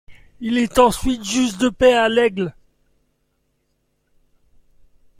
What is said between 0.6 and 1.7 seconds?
ensuite juge de